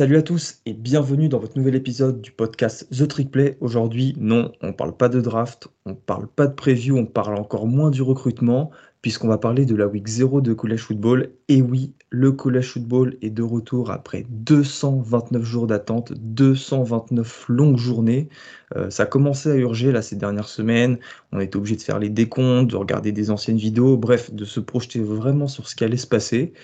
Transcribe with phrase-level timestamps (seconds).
[0.00, 3.58] Salut à tous et bienvenue dans votre nouvel épisode du podcast The Trick Play.
[3.60, 7.66] Aujourd'hui, non, on parle pas de draft, on parle pas de preview, on parle encore
[7.66, 8.70] moins du recrutement,
[9.02, 11.32] puisqu'on va parler de la week 0 de College Football.
[11.48, 18.30] Et oui, le College Football est de retour après 229 jours d'attente, 229 longues journées.
[18.76, 20.98] Euh, ça a commencé à urger là ces dernières semaines.
[21.32, 24.60] On été obligé de faire les décomptes, de regarder des anciennes vidéos, bref, de se
[24.60, 26.54] projeter vraiment sur ce qui allait se passer.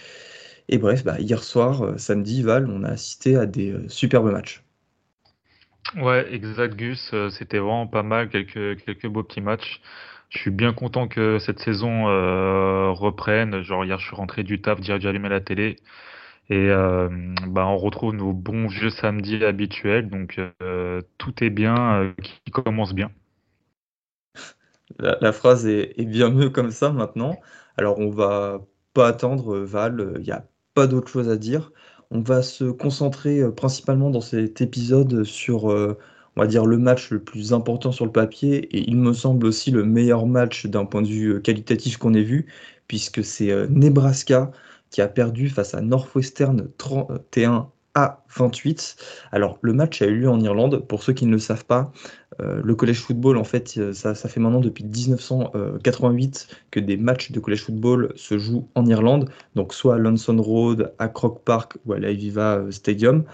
[0.68, 4.32] Et bref, bah, hier soir, euh, samedi, Val, on a assisté à des euh, superbes
[4.32, 4.64] matchs.
[5.96, 7.10] Ouais, exact, Gus.
[7.14, 9.80] Euh, c'était vraiment pas mal, quelques, quelques beaux petits matchs.
[10.28, 12.06] Je suis bien content que cette saison
[12.92, 13.62] reprenne.
[13.62, 15.76] Genre, hier, je suis rentré du taf, j'ai allumé la télé.
[16.50, 20.08] Et bah, on retrouve nos bons jeux samedi habituels.
[20.10, 20.40] Donc,
[21.16, 23.12] tout est bien, qui commence bien.
[24.98, 27.38] La, phrase est, est, bien mieux comme ça maintenant.
[27.76, 28.60] Alors, on va
[28.94, 30.16] pas attendre, Val.
[30.18, 30.44] Il y a
[30.76, 31.72] pas d'autre chose à dire.
[32.10, 35.98] On va se concentrer euh, principalement dans cet épisode sur, euh,
[36.36, 39.46] on va dire, le match le plus important sur le papier et il me semble
[39.46, 42.46] aussi le meilleur match d'un point de vue euh, qualitatif qu'on ait vu,
[42.88, 44.52] puisque c'est Nebraska
[44.90, 48.96] qui a perdu face à Northwestern 31 à 28.
[49.32, 50.86] Alors, le match a eu lieu en Irlande.
[50.86, 51.90] Pour ceux qui ne le savent pas,
[52.40, 57.32] euh, le college football, en fait, euh, ça, fait maintenant depuis 1988 que des matchs
[57.32, 59.30] de college football se jouent en Irlande.
[59.54, 63.24] Donc, soit à Lonson Road, à Croke Park ou à la Viva Stadium.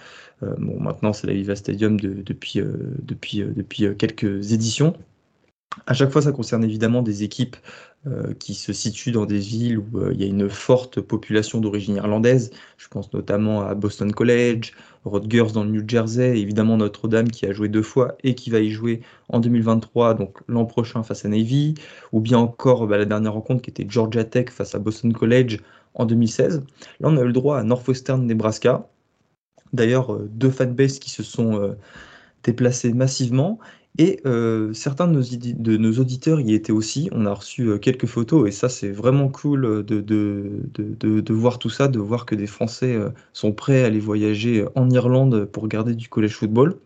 [0.43, 2.61] Euh, bon, maintenant, c'est la Viva Stadium depuis,
[3.03, 4.95] depuis, depuis quelques éditions.
[5.87, 7.57] À chaque fois, ça concerne évidemment des équipes
[8.07, 11.61] euh, qui se situent dans des villes où euh, il y a une forte population
[11.61, 12.51] d'origine irlandaise.
[12.77, 14.73] Je pense notamment à Boston College,
[15.05, 18.61] Rutgers dans le New Jersey, évidemment Notre-Dame qui a joué deux fois et qui va
[18.61, 21.75] y jouer en 2023, donc l'an prochain face à Navy,
[22.13, 25.61] ou bien encore bah, la dernière rencontre qui était Georgia Tech face à Boston College
[25.95, 26.65] en 2016.
[27.01, 28.89] Là, on a eu le droit à Northwestern, Nebraska.
[29.73, 31.77] D'ailleurs, euh, deux fanbases qui se sont
[32.43, 33.59] déplacés massivement
[33.99, 37.11] et euh, certains de nos, auditeurs y étaient aussi.
[37.13, 41.69] On a reçu euh, quelques photos et ça, c'est vraiment cool euh, de, voir tout
[41.69, 42.99] ça, de voir que des Français
[43.33, 46.79] sont prêts à aller voyager en Irlande pour regarder du college football.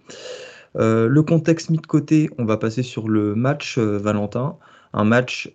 [0.75, 4.57] le contexte mis de côté, on va passer sur le match Valentin.
[4.93, 5.55] Un match,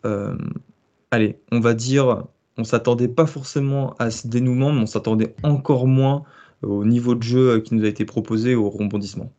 [1.12, 2.24] allez, on va dire,
[2.58, 6.24] on s'attendait pas forcément à ce dénouement, mais on s'attendait encore moins
[6.64, 9.32] au niveau de jeu qui nous a été proposé, au rebondissement.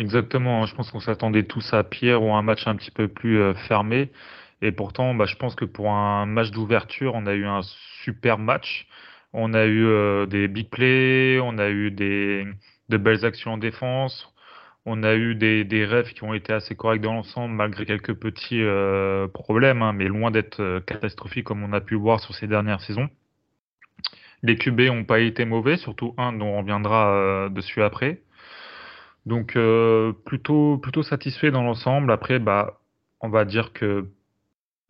[0.00, 0.66] Exactement, hein.
[0.66, 3.52] je pense qu'on s'attendait tous à Pierre ou un match un petit peu plus euh,
[3.52, 4.10] fermé.
[4.62, 7.60] Et pourtant, bah, je pense que pour un match d'ouverture, on a eu un
[8.02, 8.86] super match.
[9.34, 12.46] On a eu euh, des big plays, on a eu des,
[12.88, 14.32] de belles actions en défense,
[14.86, 18.62] on a eu des, rêves qui ont été assez corrects dans l'ensemble, malgré quelques petits
[18.62, 22.80] euh, problèmes, hein, mais loin d'être catastrophiques comme on a pu voir sur ces dernières
[22.80, 23.10] saisons.
[24.42, 28.22] Les QB n'ont pas été mauvais, surtout un dont on reviendra dessus après.
[29.26, 32.12] Donc euh, plutôt plutôt satisfait dans l'ensemble.
[32.12, 32.80] Après, bah,
[33.20, 34.08] on va dire que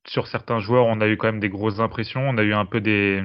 [0.07, 2.29] sur certains joueurs, on a eu quand même des grosses impressions.
[2.29, 3.23] On a eu un peu des,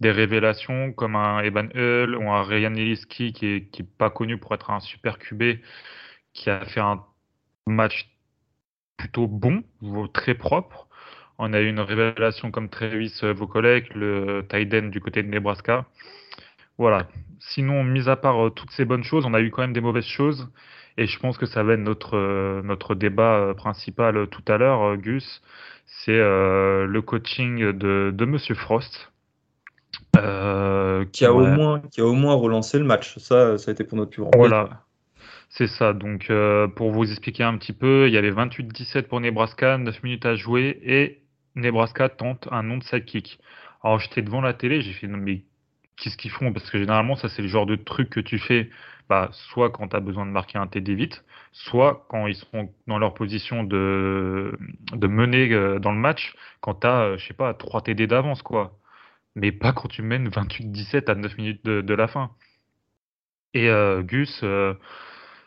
[0.00, 4.10] des révélations comme un Evan Hull ou un Ryan Eliski qui est, qui est pas
[4.10, 5.60] connu pour être un super QB,
[6.32, 7.04] qui a fait un
[7.66, 8.08] match
[8.96, 9.62] plutôt bon,
[10.12, 10.88] très propre.
[11.38, 15.86] On a eu une révélation comme Travis Vokolek, le tight end du côté de Nebraska.
[16.78, 17.08] Voilà.
[17.40, 19.80] Sinon, mis à part euh, toutes ces bonnes choses, on a eu quand même des
[19.80, 20.48] mauvaises choses.
[20.96, 24.58] Et je pense que ça va être notre, euh, notre débat euh, principal tout à
[24.58, 25.42] l'heure, Gus.
[25.86, 29.10] C'est le coaching de, de Monsieur Frost.
[31.12, 33.16] qui, a au moins, qui a au moins relancé le match.
[33.18, 34.84] Ça, ça a été pour notre plus grand Voilà.
[35.48, 35.94] C'est ça.
[35.94, 36.30] Donc,
[36.76, 40.34] pour vous expliquer un petit peu, il y avait 28-17 pour Nebraska, 9 minutes à
[40.34, 41.22] jouer et
[41.54, 43.40] Nebraska tente un non de sidekick.
[43.82, 45.42] Alors, j'étais devant la télé, j'ai fait, mais
[45.98, 46.52] qu'est-ce qu'ils font?
[46.52, 48.70] Parce que généralement, ça, c'est le genre de truc que tu fais
[49.08, 52.72] bah, soit quand tu as besoin de marquer un TD vite, soit quand ils sont
[52.86, 54.56] dans leur position de,
[54.92, 58.06] de mener euh, dans le match, quand tu as, euh, je sais pas, 3 TD
[58.06, 58.78] d'avance, quoi.
[59.34, 62.30] Mais pas quand tu mènes 28-17 à 9 minutes de, la fin.
[63.54, 64.44] Et euh, Gus,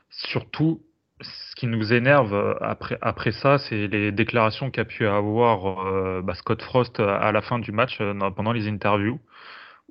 [0.09, 0.81] surtout,
[1.21, 6.61] ce qui nous énerve après, après ça, c'est les déclarations qu'a pu avoir bah, Scott
[6.63, 7.99] Frost à la fin du match,
[8.35, 9.19] pendant les interviews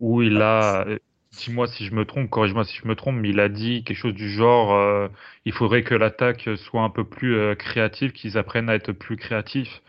[0.00, 0.98] où il a, euh,
[1.32, 3.96] dis-moi si je me trompe, corrige-moi si je me trompe, mais il a dit quelque
[3.96, 5.08] chose du genre, euh,
[5.44, 9.16] il faudrait que l'attaque soit un peu plus euh, créative, qu'ils apprennent à être plus
[9.16, 9.82] créatifs.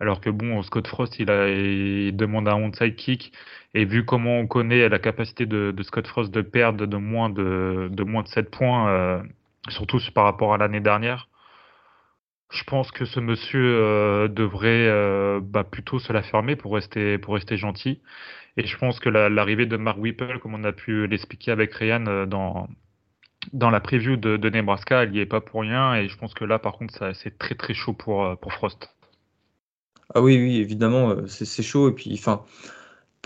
[0.00, 3.32] Alors que bon, Scott Frost, il, a, il demande un onside kick,
[3.74, 7.30] et vu comment on connaît la capacité de, de Scott Frost de perdre de moins
[7.30, 9.22] de, de moins de 7 points,
[9.68, 11.28] surtout par rapport à l'année dernière,
[12.50, 17.56] je pense que ce monsieur devrait bah, plutôt se la fermer pour rester, pour rester
[17.56, 18.00] gentil
[18.56, 22.04] et je pense que l'arrivée de Mark Whipple, comme on a pu l'expliquer avec Ryan
[22.06, 22.68] euh, dans,
[23.52, 25.94] dans la preview de, Nebraska, elle n'y est pas pour rien.
[25.94, 28.94] Et je pense que là, par contre, c'est très très chaud pour, pour Frost.
[30.14, 31.90] Ah oui, oui, évidemment, c'est chaud.
[31.90, 32.44] Et puis, enfin,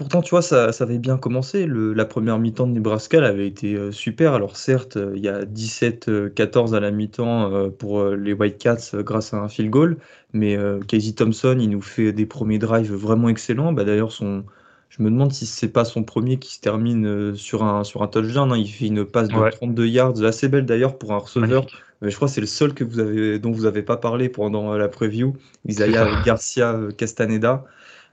[0.00, 1.67] Pourtant, tu vois, ça, avait bien commencé.
[1.69, 4.33] la première mi-temps de Nebraska elle avait été euh, super.
[4.33, 9.35] Alors certes, euh, il y a 17-14 à la mi-temps euh, pour les Whitecats grâce
[9.35, 9.99] à un field goal,
[10.33, 10.56] mais
[10.88, 13.75] Casey Thompson, il nous fait des premiers drives vraiment excellents.
[13.75, 14.44] Bah, D'ailleurs, son,
[14.91, 18.09] je me demande si c'est pas son premier qui se termine sur un, sur un
[18.09, 18.53] touchdown.
[18.53, 18.57] Hein.
[18.59, 21.65] Il fait une passe de 32 yards, assez belle d'ailleurs pour un receveur.
[22.03, 24.29] Mais je crois que c'est le seul que vous avez, dont vous n'avez pas parlé
[24.29, 25.35] pendant la preview.
[25.67, 27.65] Isaiah Garcia Castaneda.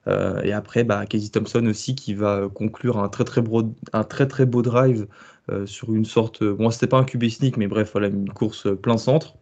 [0.07, 4.03] Euh, et après, bah, Casey Thompson aussi qui va conclure un très très beau, un
[4.03, 5.07] très, très beau drive
[5.49, 6.43] euh, sur une sorte.
[6.43, 9.35] Bon, c'était pas un QB sneak, mais bref, voilà, une course plein centre.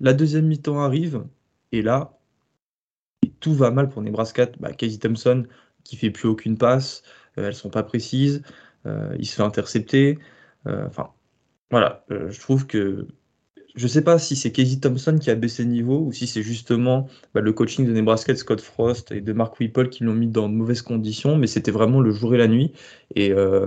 [0.00, 1.24] La deuxième mi-temps arrive,
[1.72, 2.18] et là,
[3.40, 4.46] tout va mal pour Nebraska.
[4.60, 5.44] Bah, Casey Thompson
[5.88, 7.02] qui fait plus aucune passe,
[7.38, 8.42] euh, elles sont pas précises,
[9.18, 10.18] il se fait intercepter.
[10.64, 11.10] Enfin,
[11.70, 13.08] voilà, je trouve que
[13.76, 16.42] je sais pas si c'est Casey Thompson qui a baissé le niveau ou si c'est
[16.42, 20.14] justement bah, le coaching de Nebraska de Scott Frost et de Mark Whipple qui l'ont
[20.14, 22.72] mis dans de mauvaises conditions, mais c'était vraiment le jour et la nuit.
[23.14, 23.66] Et euh,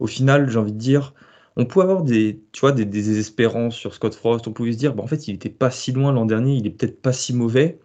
[0.00, 1.14] au final, j'ai envie de dire,
[1.56, 3.22] on peut avoir des, tu vois, des,
[3.70, 4.48] sur Scott Frost.
[4.48, 6.66] On pouvait se dire, bah, en fait, il n'était pas si loin l'an dernier, il
[6.66, 7.78] est peut-être pas si mauvais.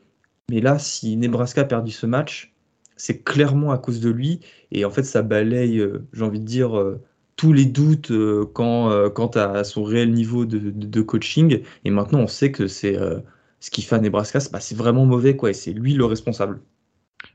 [0.50, 2.54] Mais là, si Nebraska a perdu ce match,
[3.00, 4.42] c'est clairement à cause de lui.
[4.72, 7.01] Et en fait, ça balaye, euh, j'ai envie de dire, euh,
[7.38, 11.63] tous les doutes euh, quant à son réel niveau de, coaching.
[11.86, 12.98] Et maintenant, on sait que c'est
[13.62, 16.60] ce qu'il fait à Nebraska, c'est vraiment mauvais, quoi, et c'est lui le responsable.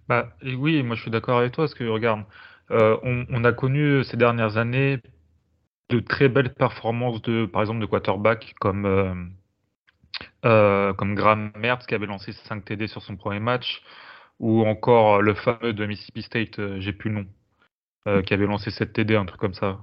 [0.06, 0.28] Bah,
[0.58, 2.24] oui, moi je suis d'accord avec toi, parce que regarde,
[2.70, 4.98] on, a connu ces dernières années
[5.88, 9.32] de très belles performances de, par exemple, de quarterback comme,
[10.42, 13.82] comme Graham Mertz qui avait lancé 5 TD sur son premier match,
[14.40, 17.24] ou encore le fameux de Mississippi State, j'ai plus le
[18.06, 19.78] nom, qui avait lancé 7 TD, un truc comme ça.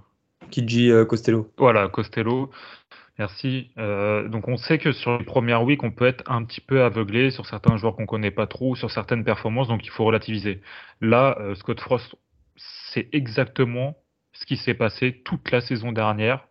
[0.51, 1.50] Kiji euh, Costello.
[1.57, 2.51] Voilà, Costello.
[3.18, 3.69] Merci.
[3.77, 6.83] Euh, donc on sait que sur les premières weeks, on peut être un petit peu
[6.83, 10.62] aveuglé sur certains joueurs qu'on connaît pas trop, sur certaines performances, donc il faut relativiser.
[11.01, 12.15] Là, euh, Scott Frost,
[12.56, 13.97] c'est exactement
[14.33, 16.47] ce qui s'est passé toute la saison dernière.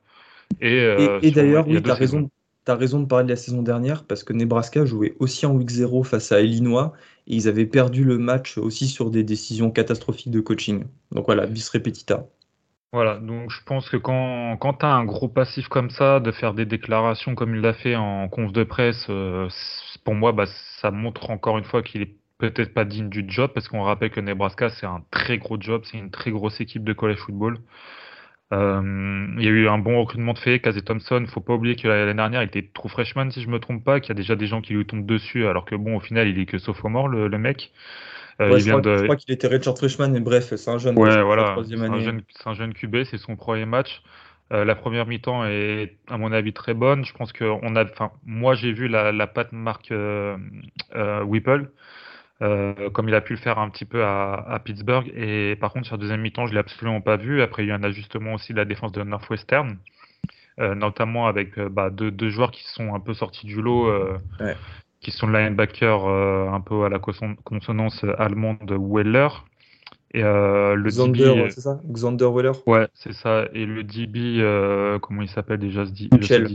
[0.61, 0.77] Et,
[1.23, 2.29] et, d'ailleurs, oui, tu as raison,
[2.67, 5.71] as raison de parler de la saison dernière, parce que Nebraska jouait aussi en week
[5.71, 6.93] 0 face à Illinois,
[7.27, 10.85] et ils avaient perdu le match aussi sur des décisions catastrophiques de coaching.
[11.13, 12.27] Donc voilà, bis repetita.
[12.93, 16.33] Voilà, donc je pense que quand, quand tu as un gros passif comme ça, de
[16.33, 19.49] faire des déclarations comme il l'a fait en conf de presse, euh,
[20.05, 20.47] pour moi, bah,
[20.81, 24.11] ça montre encore une fois qu'il est peut-être pas digne du job, parce qu'on rappelle
[24.11, 27.59] que Nebraska, c'est un très gros job, c'est une très grosse équipe de college football.
[28.53, 31.25] Euh, il y a eu un bon recrutement de fait, Casey Thompson.
[31.29, 34.01] Faut pas oublier que l'année dernière, il était trop freshman, si je me trompe pas,
[34.01, 36.27] qu'il y a déjà des gens qui lui tombent dessus, alors que bon, au final,
[36.29, 37.73] il est que sophomore, le, le mec.
[38.41, 40.99] Euh, je, crois, qu'il était Richard Freshman, mais bref, c'est un jeune.
[40.99, 41.75] Ouais, voilà, c'est
[42.47, 44.03] un, jeune QB, c'est son premier match.
[44.53, 47.05] Euh, la première mi-temps est, à mon avis, très bonne.
[47.05, 49.93] Je pense que on a, enfin, moi, j'ai vu la, la patte marque
[52.43, 55.11] euh, comme il a pu le faire un petit peu à, Pittsburgh.
[55.15, 57.43] Et par contre, sur la deuxième mi-temps, je l'ai absolument pas vu.
[57.43, 59.77] Après, il y a eu un ajustement aussi de la défense de Northwestern.
[60.59, 63.91] notamment avec bah, deux, deux, joueurs qui sont un peu sortis du lot,
[64.41, 64.57] ouais
[65.01, 69.29] qui sont linebackers euh, un peu à la consonance allemande Weller.
[70.13, 71.81] Et euh, le Xander, c'est ça?
[71.87, 72.53] Xander Weller?
[72.67, 73.47] Ouais, c'est ça.
[73.55, 76.49] Et le DB, euh, comment il s'appelle déjà ce DB Mitchell.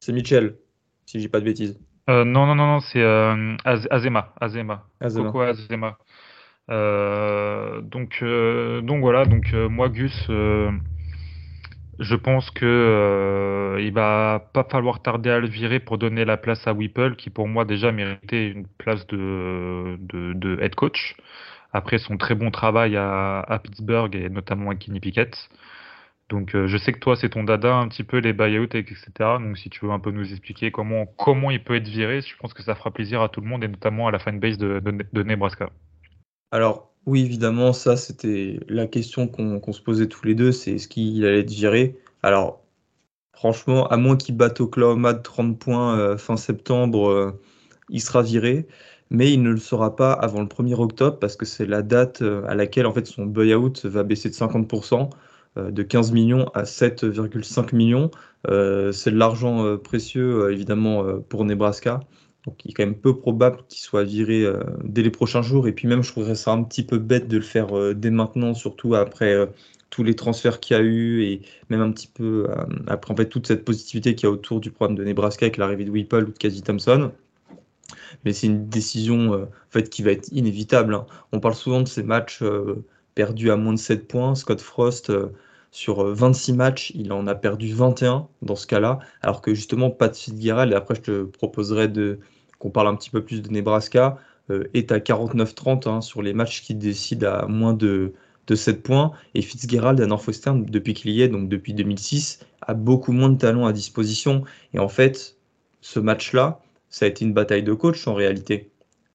[0.00, 0.56] C'est Mitchell,
[1.06, 1.80] si j'ai pas de bêtises.
[2.08, 3.02] Non, non, non, non, c'est
[3.64, 4.32] Azema.
[4.40, 4.84] Azema.
[5.00, 5.26] Azema.
[5.26, 5.96] Coco Azema.
[6.68, 10.28] donc, donc voilà, donc moi, Gus,
[11.98, 16.36] je pense que euh, il va pas falloir tarder à le virer pour donner la
[16.36, 21.16] place à Whipple, qui pour moi déjà méritait une place de, de, head coach
[21.72, 25.36] après son très bon travail à, Pittsburgh et notamment à Kenny Pickett.
[26.30, 29.04] Donc euh, je sais que toi c'est ton dada un petit peu les buyouts etc.
[29.18, 32.36] Donc si tu veux un peu nous expliquer comment comment il peut être viré, je
[32.38, 35.22] pense que ça fera plaisir à tout le monde et notamment à la fanbase de,
[35.22, 35.68] Nebraska.
[36.50, 40.88] Alors oui, évidemment, ça c'était la question qu'on se posait tous les deux, c'est est-ce
[40.88, 41.98] qu'il allait être viré?
[42.22, 42.62] Alors,
[43.34, 47.38] franchement, à moins qu'il batte Oklahoma de 30 points euh, fin septembre, euh,
[47.90, 48.66] il sera viré,
[49.10, 52.22] mais il ne le sera pas avant le 1er octobre parce que c'est la date
[52.22, 55.10] à laquelle en fait son buyout va baisser de 50%,
[55.56, 58.10] de 15 millions à 7,5 millions.
[58.46, 62.00] c'est de l'argent précieux évidemment pour Nebraska.
[62.46, 65.66] Donc il est quand même peu probable qu'il soit viré euh, dès les prochains jours.
[65.66, 68.10] Et puis même, je trouverais ça un petit peu bête de le faire euh, dès
[68.10, 69.46] maintenant, surtout après euh,
[69.90, 72.48] tous les transferts qu'il y a eu et même un petit peu
[72.88, 75.56] après en fait toute cette positivité qu'il y a autour du programme de Nebraska avec
[75.56, 77.12] l'arrivée de Whipple ou de Casey Thompson.
[78.24, 80.94] Mais c'est une décision en fait qui va être inévitable.
[80.94, 81.06] Hein.
[81.30, 82.42] On parle souvent de ces matchs
[83.14, 84.34] perdus à moins de 7 points.
[84.34, 85.12] Scott Frost
[85.70, 90.16] sur 26 matchs, il en a perdu 21 dans ce cas-là, alors que justement Pat
[90.16, 91.90] Fitzgerald, et après je te proposerai
[92.60, 94.18] qu'on parle un petit peu plus de Nebraska,
[94.72, 98.12] est à 49-30 hein, sur les matchs qui décident à moins de,
[98.46, 99.12] de 7 points.
[99.34, 103.38] Et Fitzgerald à Northwestern, depuis qu'il y est, donc depuis 2006, a beaucoup moins de
[103.38, 104.44] talent à disposition.
[104.72, 105.36] Et en fait,
[105.80, 108.70] ce match-là, ça a été une bataille de coach en réalité.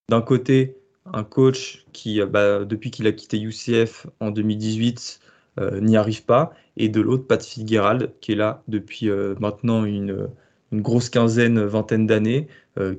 [0.09, 0.75] D'un côté,
[1.13, 5.19] un coach qui, euh, bah, depuis qu'il a quitté UCF en 2018,
[5.59, 9.85] euh, n'y arrive pas, et de l'autre, Pat Fitzgerald, qui est là depuis euh, maintenant
[9.85, 10.27] une,
[10.71, 12.47] grosse quinzaine, vingtaine d'années,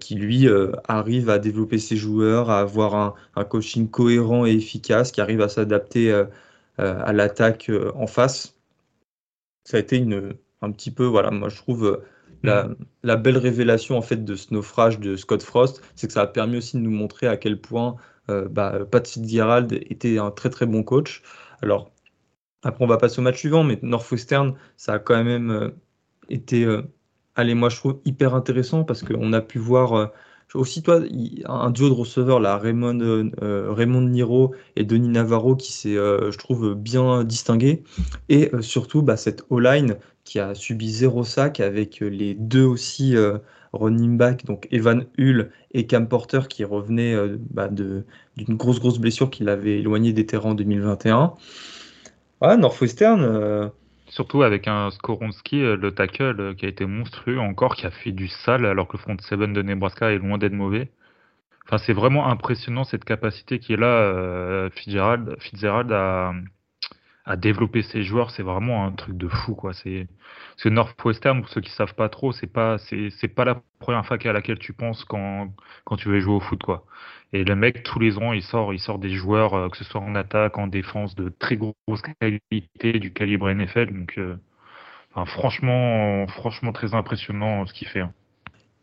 [0.00, 0.48] qui lui
[0.88, 5.48] arrive à développer ses joueurs, à avoir un, coaching cohérent et efficace, qui arrive à
[5.48, 6.12] s'adapter
[6.78, 8.56] à l'attaque en face.
[9.64, 12.02] Ça a été une, un petit peu, voilà, moi je trouve
[12.42, 12.74] Mm.
[13.02, 16.26] La, belle révélation en fait de ce naufrage de Scott Frost, c'est que ça a
[16.26, 17.96] permis aussi de nous montrer à quel point
[18.30, 21.22] euh, bah, Pat Fitzgerald était un très très bon coach.
[21.62, 21.90] Alors
[22.62, 25.70] après on va passer au match suivant, mais Northwestern, ça a quand même euh,
[26.28, 26.82] été, euh,
[27.34, 30.10] allez moi je trouve hyper intéressant parce qu'on a pu voir
[30.54, 31.00] aussi toi
[31.44, 36.74] un duo de receveurs là, Raymond, Raymond Niro et Denis Navarro qui s'est, je trouve,
[36.74, 37.84] bien distingué
[38.28, 39.96] et surtout bah, cette O-line
[40.30, 43.38] qui a subi zéro sac avec euh, les deux aussi euh,
[43.72, 48.04] running back, donc Evan Hull et Cam Porter qui revenaient euh, bah, d'une
[48.50, 51.34] grosse grosse blessure qui l'avait éloigné des terrains en 2021.
[52.42, 53.72] Ouais, Northwestern.
[54.06, 58.28] Surtout avec un Skoronski, le tackle, qui a été monstrueux encore, qui a fait du
[58.28, 60.90] sale alors que le front 7 de Nebraska est loin d'être mauvais.
[61.66, 66.32] Enfin, c'est vraiment impressionnant cette capacité qui est là, Fitzgerald, Fitzgerald a
[67.24, 69.72] à développer ses joueurs, c'est vraiment un truc de fou, quoi.
[69.74, 70.08] C'est
[70.64, 74.32] Northwestern, pour ceux qui savent pas trop, c'est pas c'est pas la première fac à
[74.32, 75.48] laquelle tu penses quand
[75.84, 76.84] quand tu veux jouer au foot, quoi.
[77.32, 79.84] Et le mec tous les ans, il sort il sort des joueurs, euh, que ce
[79.84, 83.92] soit en attaque, en défense, de très grosse qualité, du calibre NFL.
[83.92, 84.36] Donc, euh,
[85.26, 88.00] franchement, franchement très impressionnant ce qu'il fait.
[88.00, 88.12] Hein.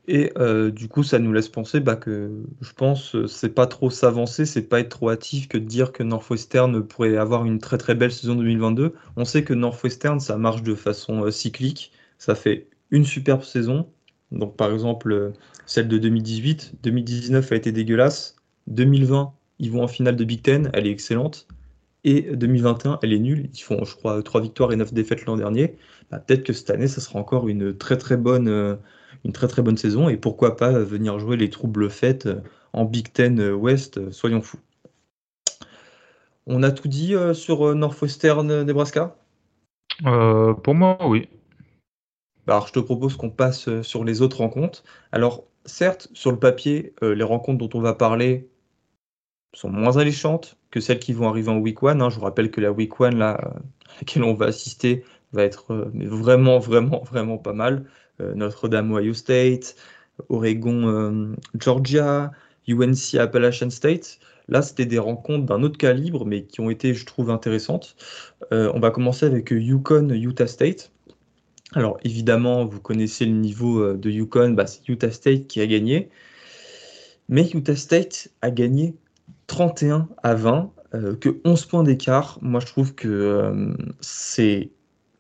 [0.07, 3.67] Et euh, du coup, ça nous laisse penser bah, que je pense euh, c'est pas
[3.67, 7.59] trop s'avancer, c'est pas être trop hâtif que de dire que Northwestern pourrait avoir une
[7.59, 8.93] très très belle saison 2022.
[9.17, 13.89] On sait que Northwestern ça marche de façon euh, cyclique, ça fait une superbe saison.
[14.31, 15.33] Donc par exemple
[15.65, 18.37] celle de 2018, 2019 a été dégueulasse,
[18.67, 21.47] 2020 ils vont en finale de Big Ten, elle est excellente.
[22.03, 23.49] Et 2021, elle est nulle.
[23.53, 25.77] Ils font, je crois, 3 victoires et 9 défaites l'an dernier.
[26.09, 28.77] Bah, peut-être que cette année, ça sera encore une très très bonne,
[29.27, 32.41] une très très bonne saison et pourquoi pas venir jouer les troubles faites euh,
[32.72, 34.60] en Big Ten euh, West, euh, soyons fous.
[36.46, 39.17] On a tout dit sur Northwestern Nebraska?
[40.01, 41.27] Pour moi, oui.
[42.46, 44.86] Bah, alors, je te propose qu'on passe sur les autres rencontres.
[45.12, 48.50] Alors, certes, sur le papier, les rencontres dont on va parler
[49.53, 52.00] sont moins alléchantes que celles qui vont arriver en Week 1.
[52.00, 52.10] Hein.
[52.10, 53.53] Je vous rappelle que la Week 1 là, à
[54.00, 55.03] laquelle on va assister
[55.34, 57.89] va être vraiment, vraiment, vraiment pas mal.
[58.21, 59.75] Euh, Notre-Dame Ohio State,
[60.29, 62.31] Oregon euh, Georgia,
[62.67, 64.19] UNC Appalachian State.
[64.50, 67.95] Là, c'était des rencontres d'un autre calibre, mais qui ont été, je trouve, intéressantes.
[68.53, 70.91] Euh, on va commencer avec Yukon Utah State.
[71.74, 76.09] Alors, évidemment, vous connaissez le niveau de Yukon, bah, c'est Utah State qui a gagné.
[77.27, 78.95] Mais Utah State a gagné
[79.47, 80.71] 31 à 20,
[81.19, 82.39] que 11 points d'écart.
[82.41, 84.71] Moi, je trouve que c'est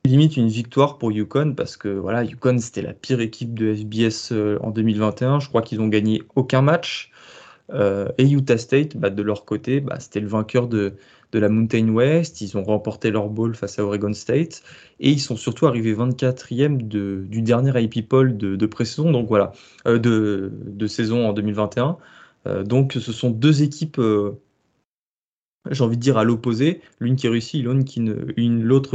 [0.07, 4.31] limite une victoire pour Yukon parce que voilà, Yukon c'était la pire équipe de FBS
[4.31, 5.39] euh, en 2021.
[5.39, 7.11] Je crois qu'ils ont gagné aucun match.
[7.71, 10.93] Euh, et Utah State, bah, de leur côté, bah, c'était le vainqueur de,
[11.33, 12.41] de, la Mountain West.
[12.41, 14.63] Ils ont remporté leur bowl face à Oregon State.
[14.99, 19.27] Et ils sont surtout arrivés 24e de, du dernier IP Poll de, de pré-saison, donc
[19.27, 19.51] voilà,
[19.85, 21.97] euh, de, saison en 2021.
[22.63, 23.99] donc ce sont deux équipes
[25.71, 28.13] j'ai envie de dire à l'opposé, l'une qui réussit, l'autre qui, ne,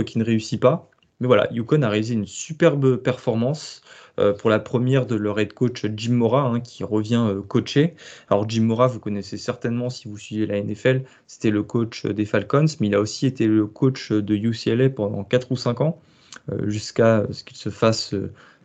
[0.02, 0.90] qui ne réussit pas.
[1.23, 3.83] Mais voilà, Yukon a réalisé une superbe performance
[4.19, 7.95] euh, pour la première de leur head coach Jim Mora, hein, qui revient euh, coacher.
[8.29, 12.25] Alors Jim Mora, vous connaissez certainement si vous suivez la NFL, c'était le coach des
[12.25, 16.00] Falcons, mais il a aussi été le coach de UCLA pendant 4 ou 5 ans,
[16.50, 18.17] euh, jusqu'à ce qu'il se fasse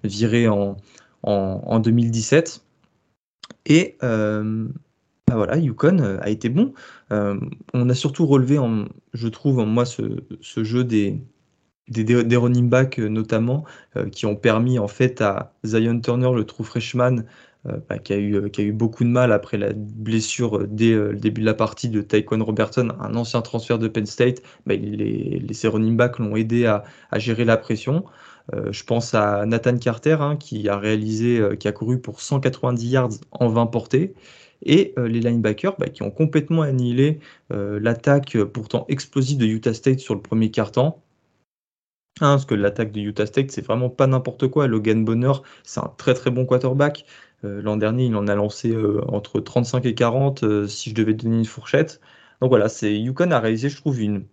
[0.04, 0.78] virer en,
[1.22, 2.64] en, 2017.
[3.68, 6.74] Et bah voilà, Yukon a été bon.
[7.12, 11.22] on a surtout relevé, en, je trouve, en moi, ce jeu des,
[11.90, 13.64] des, running backs euh, notamment,
[13.96, 17.24] euh, qui ont permis en fait à Zion Turner, le true freshman,
[17.68, 20.94] euh, bah, qui, a eu, qui a eu beaucoup de mal après la blessure dès
[20.94, 24.76] le début de la partie de Taekwon Robertson, un ancien transfert de Penn State, bah,
[24.76, 26.84] les, les, running backs l'ont aidé à,
[27.18, 28.06] gérer la pression.
[28.72, 33.10] je pense à Nathan Carter hein, qui a réalisé, qui a couru pour 190 yards
[33.32, 34.14] en 20 portées
[34.64, 40.16] et les linebackers bah, qui ont complètement annihilé l'attaque pourtant explosive de Utah State sur
[40.16, 41.02] le premier quart-temps
[42.22, 44.68] Hein, parce que l'attaque de Utah State, c'est vraiment pas n'importe quoi.
[44.68, 45.34] Logan Bonner,
[45.64, 47.06] c'est un très très bon quarterback.
[47.44, 50.96] Euh, l'an dernier, il en a lancé euh, entre 35 et 40, euh, si je
[50.96, 52.02] devais donner une fourchette.
[52.42, 54.26] Donc voilà, c'est Yukon a réalisé, je trouve, une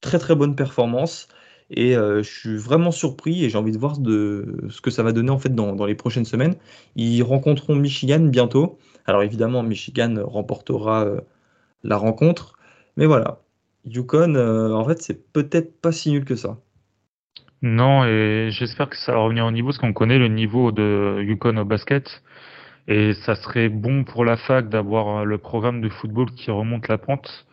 [0.00, 1.28] très très bonne performance.
[1.70, 5.12] Et je suis vraiment surpris et j'ai envie de voir de, ce que ça va
[5.12, 6.56] donner en fait dans, les prochaines semaines.
[6.96, 8.78] Ils rencontreront Michigan bientôt.
[9.06, 11.06] Alors évidemment, Michigan remportera
[11.84, 12.54] la rencontre.
[12.96, 13.42] Mais voilà,
[13.84, 16.58] Yukon, en fait, c'est peut-être pas si nul que ça.
[17.62, 21.20] Non, et j'espère que ça va revenir au niveau, parce qu'on connaît le niveau de
[21.22, 22.22] Yukon au basket.
[22.86, 26.98] Et ça serait bon pour la fac d'avoir le programme de football qui remonte la
[26.98, 27.46] pente.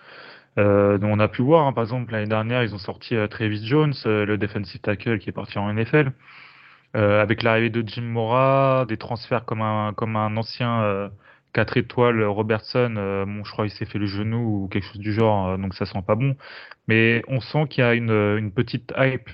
[0.58, 3.66] Euh, on a pu voir, hein, par exemple, l'année dernière, ils ont sorti euh, Travis
[3.66, 6.12] Jones, euh, le defensive tackle qui est parti en NFL.
[6.96, 11.10] Euh, avec l'arrivée de Jim Mora, des transferts comme un, comme un ancien
[11.54, 12.94] 4 étoiles Robertson,
[13.28, 15.86] bon, je crois qu'il s'est fait le genou ou quelque chose du genre, donc ça
[15.86, 16.38] sent pas bon.
[16.88, 19.30] Mais on sent qu'il y a une, une petite hype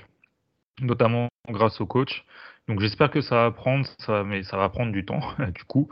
[0.80, 2.24] notamment grâce au coach.
[2.68, 5.20] Donc j'espère que ça va prendre, ça, mais ça va prendre du temps
[5.54, 5.88] du coup.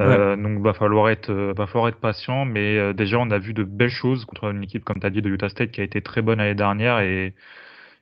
[0.00, 2.44] Euh, donc va falloir être, euh, va falloir être patient.
[2.44, 5.10] Mais euh, déjà on a vu de belles choses contre une équipe comme tu as
[5.10, 7.34] dit de Utah State qui a été très bonne l'année dernière et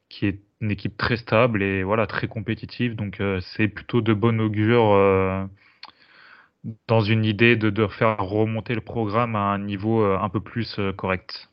[0.09, 2.97] qui est une équipe très stable et voilà très compétitive.
[2.97, 5.49] Donc c'est plutôt de bon augure
[6.89, 10.81] dans une idée de, de faire remonter le programme à un niveau un peu plus
[10.97, 11.51] correct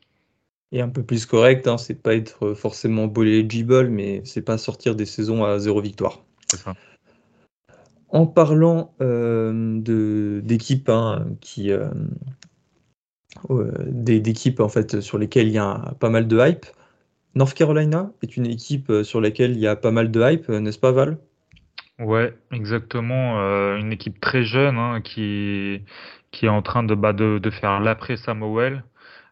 [0.72, 1.68] et un peu plus correct.
[1.68, 5.80] Hein, c'est pas être forcément ball eligible, mais c'est pas sortir des saisons à zéro
[5.80, 6.24] victoire.
[8.08, 11.88] En parlant euh, d'équipes hein, qui euh,
[13.86, 16.66] d'équipes en fait sur lesquelles il y a pas mal de hype.
[17.34, 20.48] North Carolina est une équipe euh, sur laquelle il y a pas mal de hype,
[20.50, 21.16] n'est-ce pas Val?
[21.98, 23.38] Ouais, exactement.
[23.76, 25.82] une équipe très jeune hein, qui,
[26.32, 28.82] qui est en train de, bah, de, de faire l'après Samuel.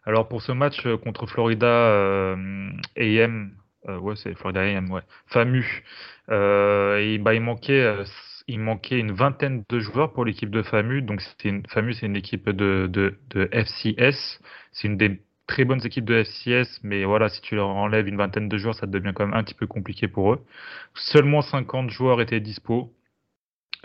[0.03, 3.51] Alors pour ce match euh, contre Florida euh, AM,
[3.87, 5.83] euh, ouais c'est Florida AM, ouais, FAMU,
[6.29, 7.95] et, bah, il manquait
[8.47, 11.01] il manquait une vingtaine de joueurs pour l'équipe de FAMU.
[11.03, 14.41] Donc une, FAMU, c'est une équipe de, de, de FCS.
[14.71, 18.17] C'est une des très bonnes équipes de FCS, mais voilà, si tu leur enlèves une
[18.17, 20.45] vingtaine de joueurs, ça devient quand même un petit peu compliqué pour eux.
[20.95, 22.93] Seulement 50 joueurs étaient dispo.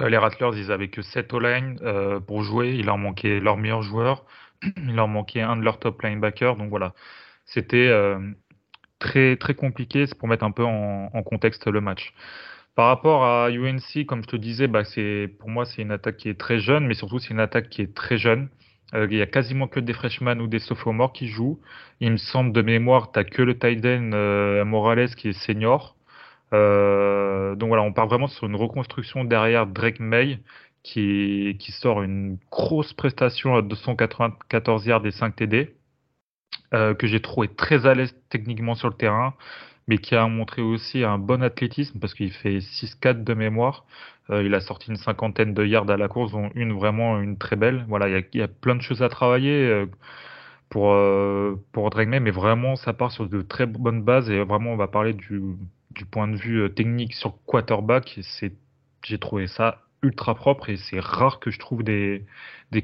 [0.00, 1.78] les Rattlers, ils avaient que 7 all-line
[2.26, 2.74] pour jouer.
[2.74, 4.24] Il leur manquait leurs meilleurs joueurs.
[4.76, 6.56] Il leur manquait un de leurs top linebackers.
[6.56, 6.94] Donc voilà,
[7.44, 8.18] c'était euh,
[8.98, 10.06] très, très compliqué.
[10.06, 12.12] C'est pour mettre un peu en, contexte le match.
[12.74, 14.82] Par rapport à UNC, comme je te disais, bah,
[15.38, 17.82] pour moi, c'est une attaque qui est très jeune, mais surtout, c'est une attaque qui
[17.82, 18.48] est très jeune.
[18.94, 21.58] Euh, il y a quasiment que des freshmen ou des sophomores qui jouent.
[22.00, 25.96] Il me semble de mémoire, tu que le tight euh, Morales qui est senior.
[26.52, 30.38] donc voilà, on part vraiment sur une reconstruction derrière Drake May,
[30.86, 35.74] qui, sort une grosse prestation à 294 yards et 5 TD,
[36.74, 39.34] euh, que j'ai trouvé très à l'aise techniquement sur le terrain,
[39.88, 43.84] mais qui a montré aussi un bon athlétisme parce qu'il fait 6-4 de mémoire.
[44.30, 47.36] Euh, il a sorti une cinquantaine de yards à la course, dont une vraiment une
[47.38, 47.84] très belle.
[47.88, 49.86] Voilà, il y a, plein de choses à travailler euh,
[50.70, 50.94] pour,
[51.72, 55.12] pour mais vraiment ça part sur de très bonnes bases et vraiment on va parler
[55.12, 55.40] du,
[55.92, 58.18] du point de vue technique sur quarterback.
[59.04, 62.26] J'ai trouvé ça ultra propre et c'est rare que je trouve des,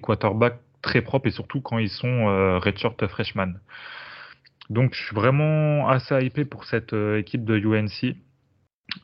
[0.02, 3.54] quarterbacks très propres et surtout quand ils sont euh, redshirt freshman.
[4.70, 8.16] Donc je suis vraiment assez hypé pour cette euh, équipe de UNC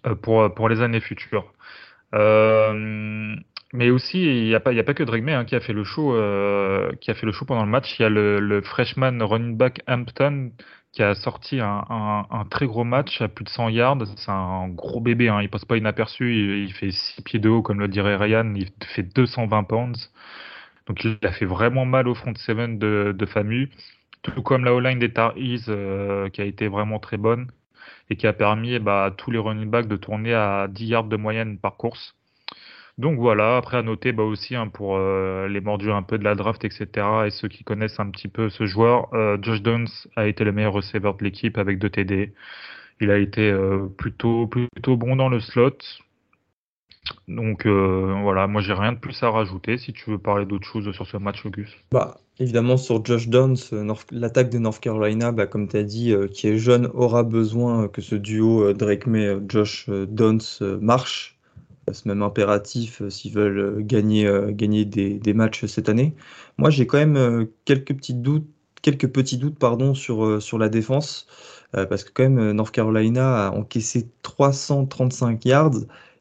[0.07, 1.53] euh, pour, pour les années futures.
[3.73, 5.85] Mais aussi, il n'y a, pas, a pas que May hein, qui, a fait le
[5.85, 6.13] show,
[7.01, 7.99] qui a fait le show pendant le match.
[7.99, 10.53] Il y a le, le freshman running back Hampton
[10.93, 11.85] qui a sorti un,
[12.31, 13.99] un, très gros match à plus de 100 yards.
[14.17, 15.43] C'est un gros bébé, hein.
[15.43, 18.71] il passe pas inaperçu, il, fait 6 pieds de haut, comme le dirait Ryan, il
[18.95, 20.13] fait 220 pounds.
[20.87, 23.71] Donc il a fait vraiment mal au front seven de, de FAMU,
[24.23, 25.35] tout comme la O-line des Tar
[25.69, 27.51] euh, qui a été vraiment très bonne
[28.11, 31.05] et qui a permis bah, à tous les running backs de tourner à 10 yards
[31.05, 32.18] de moyenne par course.
[32.99, 36.25] Donc voilà, après à noter bah, aussi hein, pour euh, les mordus un peu de
[36.25, 37.07] la draft, etc.
[37.27, 40.51] et ceux qui connaissent un petit peu ce joueur, euh, Josh Downs a été le
[40.51, 42.33] meilleur receiver de l'équipe avec deux TD.
[43.01, 45.79] Il a été euh, plutôt, plutôt bon dans le slot.
[47.27, 50.91] Donc voilà, moi j'ai rien de plus à rajouter si tu veux parler d'autre chose
[50.93, 51.75] sur ce match, Auguste.
[51.91, 53.57] Bah, évidemment, sur Josh Downs,
[54.11, 58.03] l'attaque de North Carolina, bah, comme tu as dit, qui est jeune, aura besoin que
[58.03, 61.38] ce duo Drake May-Josh Downs marche
[61.93, 66.15] ce même impératif euh, s'ils veulent euh, gagner, euh, gagner des, des, matchs cette année.
[66.59, 68.49] Moi, j'ai quand même quelques petits doutes,
[68.83, 71.27] quelques petits doutes pardon, sur, sur la défense,
[71.73, 75.77] parce que quand même, North Carolina a encaissé 335 yards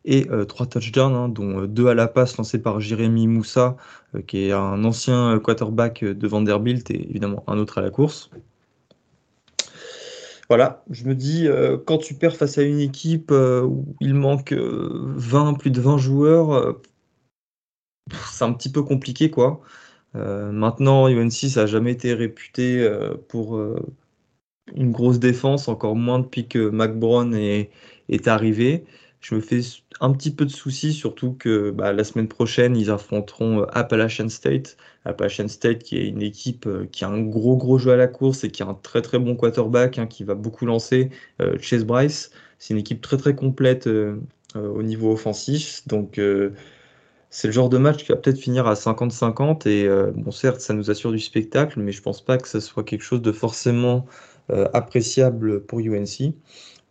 [0.06, 3.78] et trois 3 touchdowns, hein, dont deux à la passe lancés par Jérémy Moussa,
[4.28, 8.30] qui est un ancien quarterback de Vanderbilt, et évidemment un autre à la course.
[10.50, 14.14] Voilà, je me dis, euh, quand tu perds face à une équipe euh, où il
[14.14, 16.80] manque 20, plus de 20 joueurs,
[18.32, 19.62] c'est un petit peu compliqué, quoi.
[20.14, 22.88] maintenant, UNC, ça n'a jamais été réputé
[23.30, 23.60] pour
[24.76, 27.72] une grosse défense, encore moins depuis que McBrown est,
[28.10, 28.86] est arrivé.
[29.30, 29.60] Je me fais
[30.00, 34.30] un petit peu de soucis, surtout que bah, la semaine prochaine, ils affronteront euh, Appalachian
[34.30, 34.78] State.
[35.04, 38.08] Appalachian State qui est une équipe euh, qui a un gros gros jeu à la
[38.08, 41.10] course et qui a un très très bon quarterback hein, qui va beaucoup lancer,
[41.42, 42.32] euh, Chase Bryce.
[42.58, 43.90] C'est une équipe très très complète
[44.56, 45.86] au niveau offensif.
[45.88, 46.20] Donc
[47.30, 49.68] c'est le genre de match qui va peut-être finir à 50-50.
[49.68, 52.84] Et bon, certes, ça nous assure du spectacle, mais je pense pas que ce soit
[52.84, 54.08] quelque chose de forcément
[54.50, 56.34] appréciable pour UNC.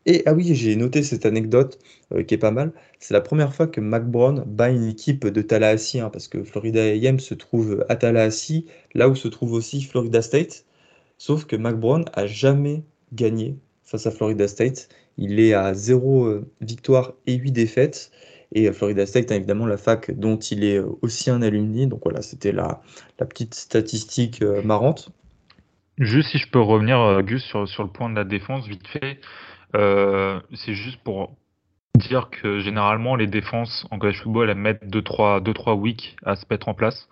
[0.07, 1.79] Et ah oui, j'ai noté cette anecdote
[2.15, 2.73] euh, qui est pas mal.
[3.01, 6.81] C'est la première fois que McBrown bat une équipe de Tallahassee, hein, parce que Florida
[6.81, 10.65] A&M se trouve à Tallahassee, là où se trouve aussi Florida State.
[11.19, 14.89] Sauf que McBrown a jamais gagné face à Florida State.
[15.19, 18.13] Il est à 0 euh, victoire et 8 défaites.
[18.55, 21.89] Et euh, Florida State a évidemment la fac dont il est aussi un alumni.
[21.89, 22.81] Donc voilà, c'était la,
[23.19, 25.11] la petite statistique marrante.
[25.99, 29.19] Juste si je peux revenir, Gus, sur le point de la défense, vite fait.
[29.77, 31.37] Euh, c'est juste pour
[31.97, 36.37] dire que généralement les défenses en college football elles mettent 2-3 deux, trois weeks à
[36.37, 37.09] se mettre en place.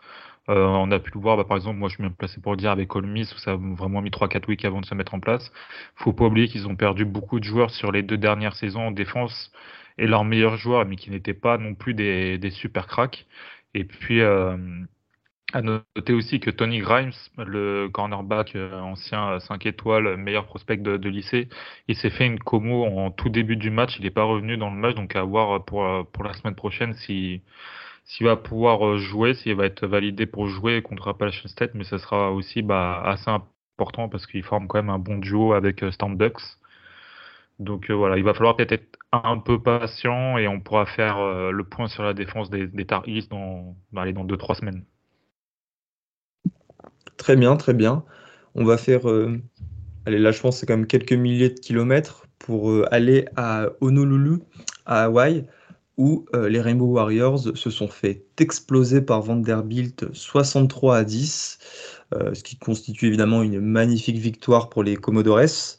[0.50, 2.58] Euh, on a pu le voir, bah, par exemple, moi je suis placé pour le
[2.58, 5.14] dire avec Ole Miss où ça a vraiment mis 3-4 weeks avant de se mettre
[5.14, 5.52] en place.
[5.96, 8.90] Faut pas oublier qu'ils ont perdu beaucoup de joueurs sur les deux dernières saisons en
[8.90, 9.52] défense
[9.98, 13.26] et leurs meilleurs joueurs, mais qui n'étaient pas non plus des, des super cracks.
[13.74, 14.56] Et puis, euh,
[15.54, 21.08] à noter aussi que Tony Grimes, le cornerback euh, ancien 5 étoiles, meilleur prospect de,
[21.08, 21.48] lycée,
[21.86, 23.96] il s'est fait une commo en tout début du match.
[23.98, 26.94] Il n'est pas revenu dans le match, donc à voir pour, pour la semaine prochaine
[26.94, 27.42] si
[28.04, 31.84] s'il va pouvoir euh, jouer, s'il va être validé pour jouer contre Appalachian State, mais
[31.84, 35.82] ça sera aussi bah, assez important parce qu'il forme quand même un bon duo avec
[35.82, 36.42] euh, Storm Ducks.
[37.60, 41.18] Donc voilà, il va falloir peut-être être un peu patient et on pourra faire
[41.52, 43.04] le point sur la défense des, Tar
[43.92, 44.84] bah, dans 2-3 semaines.
[47.16, 48.04] Très bien, très bien.
[48.54, 49.40] On va faire, euh,
[50.06, 53.68] allez, là je pense c'est quand même quelques milliers de kilomètres pour euh, aller à
[53.80, 54.40] Honolulu,
[54.86, 55.46] à Hawaï,
[55.96, 61.58] où euh, les Rainbow Warriors se sont fait exploser par Vanderbilt 63 à 10,
[62.32, 65.76] ce qui constitue évidemment une magnifique victoire pour les Commodores.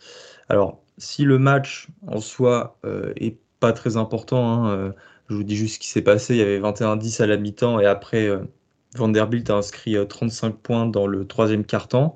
[0.49, 2.77] Alors, si le match en soi
[3.15, 4.93] est pas très important, hein,
[5.29, 7.79] je vous dis juste ce qui s'est passé, il y avait 21-10 à la mi-temps
[7.79, 8.29] et après
[8.95, 12.15] Vanderbilt a inscrit 35 euh, points dans le troisième quart-temps.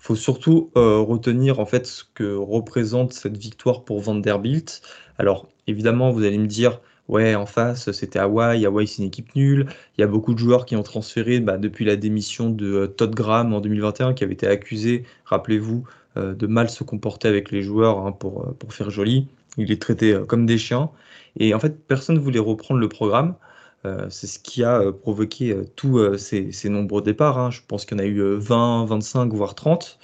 [0.00, 4.82] Il faut surtout euh, retenir en fait ce que représente cette victoire pour Vanderbilt.
[5.18, 8.66] Alors évidemment, vous allez me dire, ouais, en face, c'était Hawaï.
[8.66, 9.66] Hawaï, c'est une équipe nulle.
[9.96, 12.86] Il y a beaucoup de joueurs qui ont transféré bah, depuis la démission de euh,
[12.86, 15.84] Todd Graham en 2021, qui avait été accusé, rappelez-vous,
[16.16, 19.28] de mal se comporter avec les joueurs hein, pour, pour faire joli.
[19.58, 20.88] Il est traité comme des chiens.
[21.38, 23.34] Et en fait, personne ne voulait reprendre le programme.
[23.86, 27.38] Euh, c'est ce qui a euh, provoqué euh, tous ces, nombreux départs.
[27.38, 27.50] Hein.
[27.50, 29.98] Je pense qu'il y en a eu 20, 25, voire 30.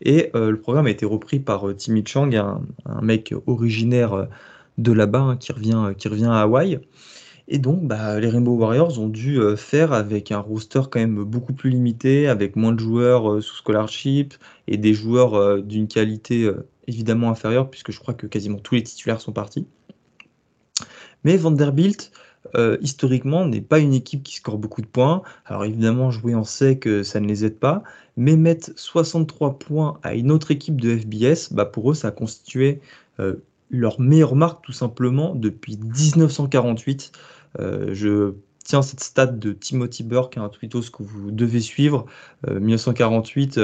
[0.00, 4.28] Et le programme a été repris par Timmy Chang, un, mec originaire
[4.78, 6.78] de là-bas hein, qui, revient, qui revient à Hawaï.
[7.48, 11.52] Et donc, bah, les Rainbow Warriors ont dû faire avec un roster quand même beaucoup
[11.52, 14.34] plus limité, avec moins de joueurs sous scholarship
[14.68, 16.48] et des joueurs d'une qualité
[16.86, 19.66] évidemment inférieure, puisque je crois que quasiment tous les titulaires sont partis.
[21.24, 22.12] Mais Vanderbilt,
[22.54, 25.22] euh, historiquement, n'est pas une équipe qui score beaucoup de points.
[25.44, 26.44] Alors évidemment, jouer en
[26.80, 27.82] que ça ne les aide pas,
[28.16, 32.10] mais mettre 63 points à une autre équipe de FBS, bah pour eux, ça a
[32.10, 32.80] constitué
[33.20, 33.36] euh,
[33.70, 37.12] leur meilleure marque tout simplement depuis 1948.
[37.60, 42.06] Euh, je tiens cette stat de Timothy Burke, un tweetos que vous devez suivre.
[42.48, 43.58] 1948,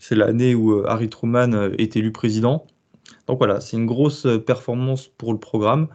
[0.00, 2.66] c'est l'année où Harry Truman est élu président.
[3.26, 5.88] Donc voilà, c'est une grosse performance pour le programme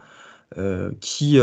[1.00, 1.38] qui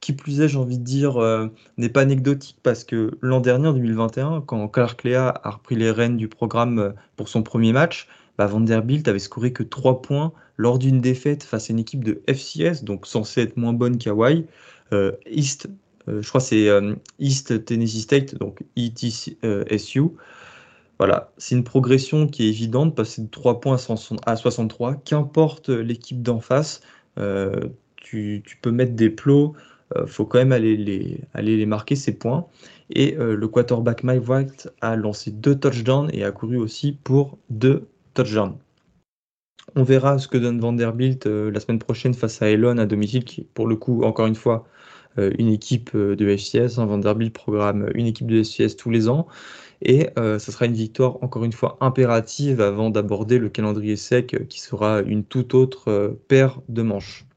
[0.00, 3.68] qui plus est, j'ai envie de dire, euh, n'est pas anecdotique parce que l'an dernier,
[3.68, 7.72] en 2021, quand Clark Lea a repris les rênes du programme euh, pour son premier
[7.72, 12.04] match, bah, Vanderbilt avait scoré que 3 points lors d'une défaite face à une équipe
[12.04, 14.46] de FCS, donc censée être moins bonne qu'Hawaii.
[14.92, 15.68] Euh, East,
[16.06, 16.68] je crois c'est
[17.18, 20.02] East Tennessee State, donc ETSU.
[20.98, 23.76] Voilà, c'est une progression qui est évidente, passer de 3 points
[24.26, 26.80] à 63, qu'importe l'équipe d'en face.
[27.96, 29.54] Tu, tu, peux mettre des plots
[30.06, 32.46] faut quand même aller les, marquer, ces points.
[32.90, 37.38] Et euh, le quarterback Mike White a lancé deux touchdowns et a couru aussi pour
[37.50, 38.56] deux touchdowns.
[39.76, 43.24] On verra ce que donne Vanderbilt euh, la semaine prochaine face à Elon à domicile,
[43.24, 44.66] qui est pour le coup, encore une fois,
[45.16, 46.78] une équipe de FCS.
[46.78, 46.86] Hein.
[46.86, 49.26] Vanderbilt programme une équipe de FCS tous les ans.
[49.82, 54.60] Et ce sera une victoire, encore une fois, impérative avant d'aborder le calendrier sec qui
[54.60, 57.27] sera une toute autre paire de manches.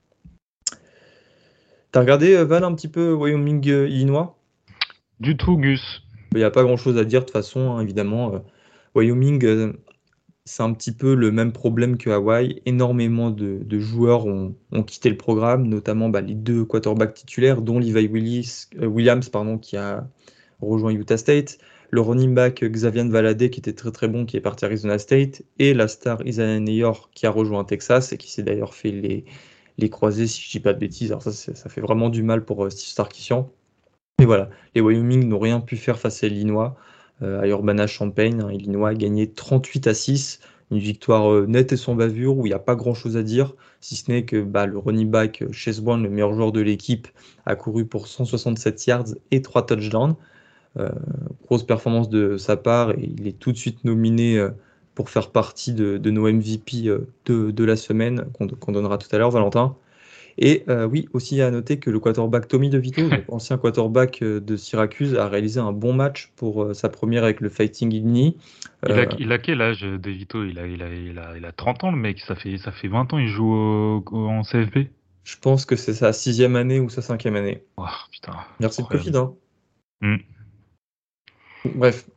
[1.91, 4.37] T'as regardé, Val, un petit peu Wyoming-Illinois
[5.19, 6.03] Du tout, Gus.
[6.31, 8.45] Il n'y a pas grand-chose à dire de toute façon, hein, évidemment.
[8.95, 9.73] Wyoming,
[10.45, 12.61] c'est un petit peu le même problème que Hawaï.
[12.65, 14.55] Énormément de, joueurs ont,
[14.87, 18.47] quitté le programme, notamment bah, les deux quarterbacks titulaires, dont Levi
[18.81, 20.07] euh, Williams, pardon, qui a
[20.61, 21.57] rejoint Utah State,
[21.89, 24.97] le running back Xavier Valadé, qui était très très bon, qui est parti à Arizona
[24.97, 28.91] State, et la star Isaiah Neyor, qui a rejoint Texas et qui s'est d'ailleurs fait
[28.91, 29.25] les,
[29.81, 31.11] les croisés, si je dis pas de bêtises.
[31.11, 33.49] Alors ça, ça fait vraiment du mal pour euh, Steve Starkissian.
[34.19, 36.77] Mais voilà, les Wyoming n'ont rien pu faire face à Illinois.
[37.23, 38.41] Euh, à Urbana-Champaign.
[38.41, 40.39] Hein, Illinois a gagné 38 à 6,
[40.71, 43.53] une victoire euh, nette et sans bavure où il n'y a pas grand-chose à dire,
[43.79, 47.07] si ce n'est que bah, le running back Chase Brown, le meilleur joueur de l'équipe,
[47.45, 50.15] a couru pour 167 yards et 3 touchdowns.
[51.43, 54.47] grosse performance de sa part et il est tout de suite nominé
[54.95, 56.89] pour faire partie de, nos MVP
[57.25, 59.75] de, la semaine qu'on donnera tout à l'heure, Valentin.
[60.37, 64.55] Et euh, oui, aussi à noter que le quarterback Tommy DeVito, ancien quarterback euh, de
[64.55, 68.37] Syracuse, a réalisé un bon match pour euh, sa première avec le Fighting Igni.
[68.87, 70.43] Il, a, il, a, quel âge, DeVito?
[70.43, 72.19] Il a, il, a, il, a, il a 30 ans, le mec.
[72.19, 74.89] Ça fait, ça fait 20 ans il joue en CFP.
[75.23, 77.63] Je pense que c'est sa sixième année ou sa cinquième année.
[77.77, 79.15] Oh, putain, Merci de Covid.
[79.15, 79.33] Hein.
[80.01, 80.17] Hmm.
[81.75, 82.09] Bref,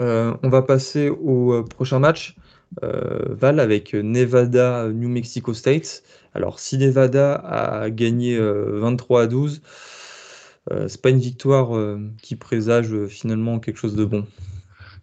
[0.00, 2.36] on va passer au prochain match.
[2.82, 6.02] Val avec Nevada, New Mexico State.
[6.34, 9.62] Alors, si Nevada a gagné 23 euh, à 12,
[10.70, 14.26] euh, c'est pas une victoire euh, qui présage finalement quelque chose de bon.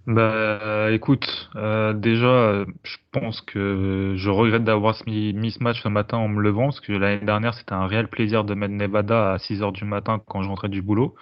[0.08, 1.50] Bah écoute,
[1.96, 6.66] déjà, je pense que je regrette d'avoir mis, ce match ce matin en me levant,
[6.66, 9.84] parce que l'année dernière, c'était un réel plaisir de mettre Nevada à 6 h du
[9.84, 11.16] matin quand je rentrais du boulot.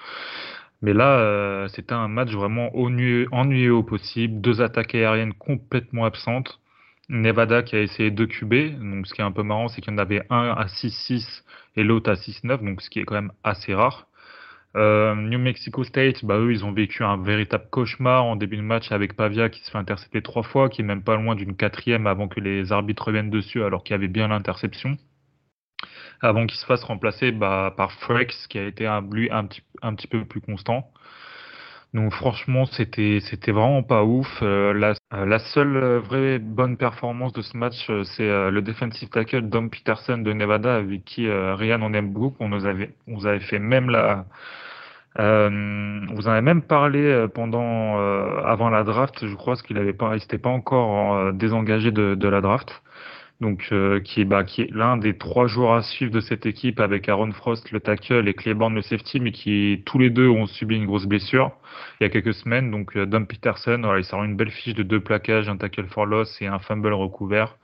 [0.84, 6.60] Mais là, c'était un match vraiment ennuyeux au possible, deux attaques aériennes complètement absentes.
[7.10, 8.80] Nevada qui a essayé deux QB.
[8.80, 11.44] Donc, ce qui est un peu marrant, c'est qu'il y en avait un à 6-6
[11.76, 14.08] et l'autre à 6-9, donc ce qui est quand même assez rare.
[14.76, 18.64] Euh, New Mexico State, bah eux, ils ont vécu un véritable cauchemar en début de
[18.64, 21.56] match avec Pavia qui se fait intercepter trois fois, qui est même pas loin d'une
[21.56, 24.98] quatrième avant que les arbitres reviennent dessus, alors qu'il y avait bien l'interception.
[26.22, 29.62] Avant qu'il se fasse remplacer bah, par Frex, qui a été un, lui un petit,
[29.82, 30.90] un petit peu plus constant.
[31.94, 34.28] Donc franchement, c'était c'était vraiment pas ouf.
[34.42, 39.10] Euh, la, euh, la, seule euh, vraie bonne performance de ce match, c'est le defensive
[39.10, 42.36] tackle Dom Peterson de Nevada, avec qui Ryan on aime beaucoup.
[42.40, 44.26] On nous avait on avait fait même la
[45.16, 48.00] vous en avez même parlé pendant
[48.44, 52.28] avant la draft, je crois, parce qu'il avait pas, il pas encore désengagé de, de
[52.28, 52.82] la draft
[53.44, 56.46] donc euh, qui est bah, qui est l'un des trois joueurs à suivre de cette
[56.46, 60.30] équipe avec Aaron Frost le tackle et Claiborne le safety, mais qui tous les deux
[60.30, 61.52] ont subi une grosse blessure
[62.00, 62.72] il y a quelques semaines.
[62.72, 66.06] Donc euh, Dom Peterson, il sort une belle fiche de deux plaquages, un tackle for
[66.06, 67.58] loss et un fumble recouvert.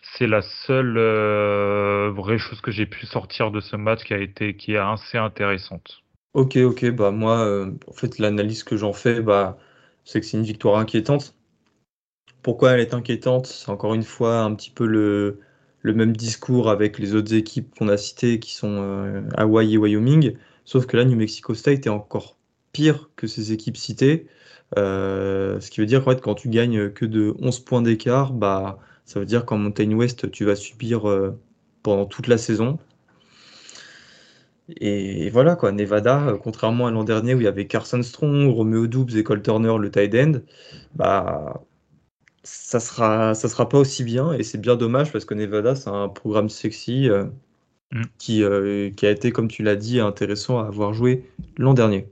[0.00, 4.18] C'est la seule euh, vraie chose que j'ai pu sortir de ce match qui a
[4.18, 6.02] été qui est assez intéressante.
[6.32, 9.58] Ok, ok, bah moi, en fait, l'analyse que j'en fais, bah,
[10.04, 11.34] c'est que c'est une victoire inquiétante
[12.42, 15.38] pourquoi elle est inquiétante C'est encore une fois un petit peu le,
[15.84, 20.34] même discours avec les autres équipes qu'on a citées qui sont euh, Hawaii et Wyoming,
[20.64, 22.36] sauf que là, New Mexico State est encore
[22.72, 24.26] pire que ces équipes citées.
[24.78, 28.32] Euh, ce qui veut dire qu'en fait, quand tu gagnes que de 11 points d'écart,
[28.32, 31.38] bah, ça veut dire qu'en Mountain West, tu vas subir euh,
[31.82, 32.78] pendant toute la saison.
[34.80, 38.86] Et voilà quoi, Nevada, contrairement à l'an dernier où il y avait Carson Strong, Romeo
[38.86, 40.32] Doubs et Cole Turner, le tight end,
[40.94, 41.62] bah
[42.44, 45.90] ça sera, ça sera pas aussi bien et c'est bien dommage parce que Nevada, c'est
[45.90, 47.24] un programme sexy euh,
[47.92, 48.02] mm.
[48.18, 51.24] qui, euh, qui a été, comme tu l'as dit, intéressant à avoir joué
[51.56, 52.08] l'an dernier.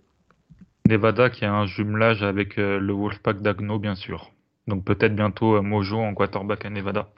[0.89, 4.33] Nevada qui a un jumelage avec euh, le Wolfpack d'Agno, bien sûr.
[4.67, 7.09] Donc peut-être bientôt Mojo en quarterback à Nevada.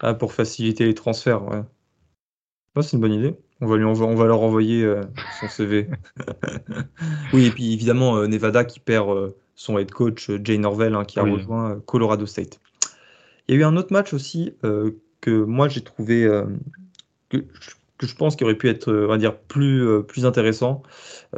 [0.00, 1.62] Ah, pour faciliter les transferts, ouais.
[2.82, 3.34] c'est une bonne idée.
[3.60, 4.88] On va, lui on va leur envoyer
[5.40, 5.88] son CV.
[7.32, 11.18] oui, et puis évidemment, Nevada qui perd son head coach euh, Jay Norvell hein, qui
[11.18, 12.60] a rejoint euh, Colorado State.
[13.48, 16.30] Il y a eu un autre match aussi euh, que moi j'ai trouvé
[17.28, 17.44] que,
[18.00, 20.84] je pense qu'il aurait pu être on va dire plus, plus intéressant.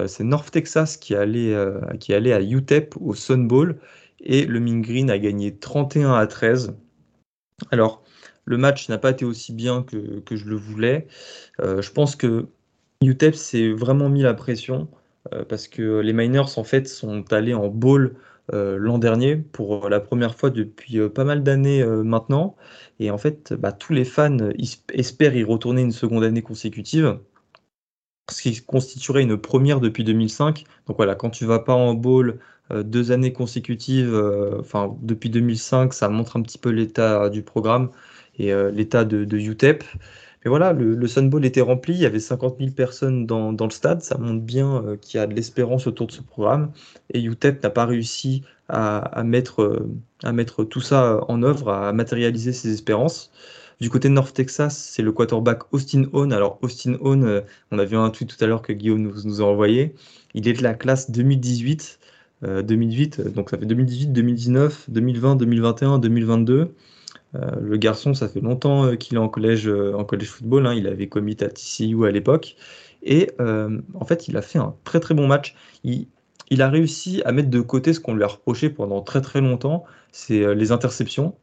[0.07, 1.57] c'est North Texas qui allait,
[1.99, 3.81] qui allait à UTEP au Sun Bowl
[4.21, 6.77] et le Min Green a gagné 31 à 13.
[7.71, 8.03] Alors,
[8.45, 11.07] le match n'a pas été aussi bien que, que je le voulais.
[11.59, 12.49] je pense que
[13.01, 14.89] UTEP s'est vraiment mis la pression.
[15.33, 18.17] Euh, parce que les Miners en fait sont allés en bowl
[18.53, 22.57] euh, l'an dernier pour la première fois depuis euh, pas mal d'années maintenant.
[22.99, 24.39] Et en fait, bah, tous les fans
[24.93, 27.19] espèrent y retourner une seconde année consécutive,
[28.31, 30.65] ce qui constituerait une première depuis 2005.
[30.87, 32.39] Donc voilà, quand tu vas pas en bowl
[32.73, 34.15] deux années consécutives,
[34.61, 37.91] enfin depuis 2005, ça montre un petit peu l'état du programme
[38.39, 39.83] et l'état de UTEP.
[40.45, 43.53] Mais voilà, le, le Sun Bowl était rempli, il y avait 50 000 personnes dans,
[43.53, 46.23] dans le stade, ça montre bien euh, qu'il y a de l'espérance autour de ce
[46.23, 46.73] programme.
[47.13, 49.91] Et UTEP n'a pas réussi à, à mettre, euh,
[50.23, 53.31] à mettre tout ça en œuvre, à matérialiser ses espérances.
[53.81, 56.33] Du côté de North Texas, c'est le quarterback Austin Hone.
[56.33, 59.23] Alors Austin Hone, euh, on a vu un tweet tout à l'heure que Guillaume nous,
[59.25, 59.95] nous, a envoyé.
[60.35, 61.99] Il est de la classe 2018.
[62.43, 66.75] 2008, donc ça fait 2018, 2019, 2020, 2021, 2022.
[67.35, 70.67] Euh, le garçon, ça fait longtemps euh, qu'il est en collège, euh, en collège football.
[70.67, 70.75] Hein.
[70.75, 72.57] il avait commis à TCU à l'époque.
[73.03, 75.55] Et en fait, il a fait un très très bon match.
[75.85, 76.09] Il,
[76.61, 79.85] a réussi à mettre de côté ce qu'on lui a reproché pendant très très longtemps,
[80.13, 81.35] c'est les interceptions.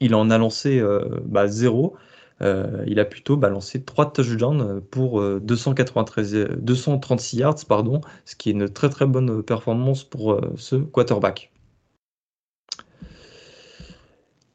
[0.00, 0.82] Il en a lancé
[1.26, 1.96] bah, zéro.
[2.40, 8.70] il a plutôt balancé trois touchdowns pour 293, 236 yards, pardon, ce qui est une
[8.70, 11.52] très très bonne performance pour ce quarterback.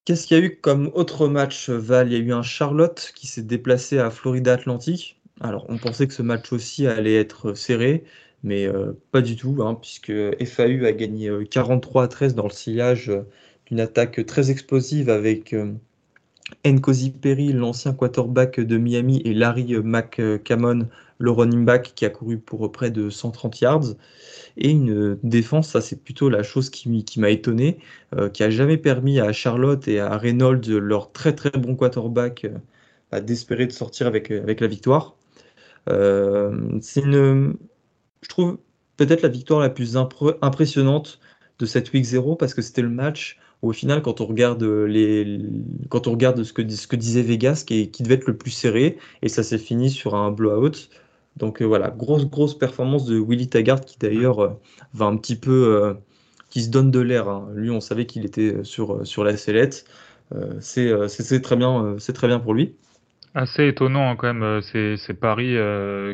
[0.05, 2.11] Qu'est-ce qu'il y a eu comme autre match, Val?
[2.11, 5.19] Il y a eu un Charlotte qui s'est déplacé à Florida Atlantic.
[5.41, 8.03] Alors, on pensait que ce match aussi allait être serré,
[8.43, 10.11] mais euh, pas du tout, hein, puisque
[10.45, 13.23] FAU a gagné 43 euh, à 13 dans le sillage euh,
[13.65, 15.55] d'une attaque très explosive avec
[16.65, 22.37] Nkosi Perry, l'ancien quarterback de Miami, et Larry McCammon, le running back, qui a couru
[22.37, 23.95] pour près de 130 yards
[24.57, 27.79] et une défense, ça c'est plutôt la chose qui, m'a étonné,
[28.15, 32.45] euh, qui a jamais permis à Charlotte et à Reynolds, leur très très bon quarterback,
[33.13, 35.15] euh, d'espérer de sortir avec, avec la victoire.
[35.89, 37.55] Euh, une,
[38.21, 38.57] je trouve
[38.97, 41.19] peut-être la victoire la plus impressionnante
[41.59, 45.39] de cette week 0 parce que c'était le match au final quand on regarde les
[45.89, 48.51] quand on regarde ce que, ce que disait Vegas qui, qui devait être le plus
[48.51, 50.89] serré et ça s'est fini sur un blowout
[51.37, 54.49] donc euh, voilà, grosse, grosse performance de Willy Taggart qui d'ailleurs euh,
[54.93, 55.81] va un petit peu.
[55.81, 55.93] Euh,
[56.51, 57.27] qui se donne de l'air.
[57.27, 57.49] Hein.
[57.53, 59.85] Lui, on savait qu'il était sur, sur la sellette.
[60.61, 62.75] c'est très, bien, très bien pour lui.
[63.35, 65.57] Assez étonnant hein, quand même, c'est Paris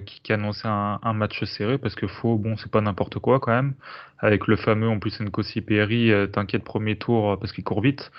[0.05, 3.39] qui, qui annonçait un, un, match serré parce que faux, bon, c'est pas n'importe quoi
[3.39, 3.75] quand même.
[4.17, 8.11] Avec le fameux en plus Nkosi Perry, t'inquiète premier tour parce qu'il court vite.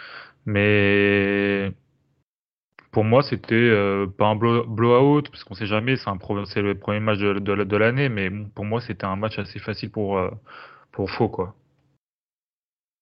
[0.47, 1.73] Mais
[2.93, 7.19] pour moi, c'était euh, pas un blowout, parce qu'on sait jamais, c'est le premier match
[7.19, 10.31] de, l'année, mais pour moi, c'était un match assez facile pour, euh,
[10.93, 11.55] pour Faux, quoi.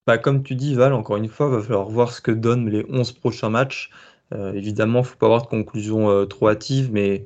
[0.06, 2.86] Bah, comme tu dis, Val, encore une fois, va falloir voir ce que donnent les
[2.88, 3.90] 11 prochains matchs.
[4.32, 7.24] Euh, évidemment, il ne faut pas avoir de conclusion trop hâtive, mais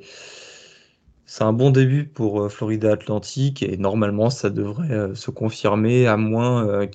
[1.26, 6.86] c'est un bon début pour Florida Atlantique, et normalement, ça devrait se confirmer, à moins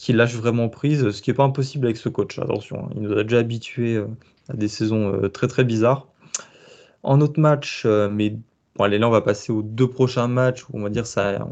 [0.00, 2.86] qu'il lâche vraiment prise, ce qui n'est pas impossible avec ce coach, attention.
[2.86, 2.90] Hein.
[2.96, 4.06] Il nous a déjà habitués euh,
[4.48, 6.08] à des saisons euh, très très bizarres.
[7.02, 8.30] En autre match, euh, mais
[8.76, 11.46] bon, allez, là on va passer aux deux prochains matchs, où on va dire ça,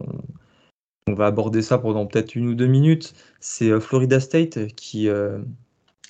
[1.06, 3.12] on, va aborder ça pendant peut-être une ou deux minutes.
[3.38, 5.08] C'est Florida State qui